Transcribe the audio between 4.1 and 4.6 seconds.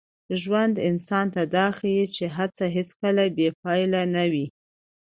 نه وي.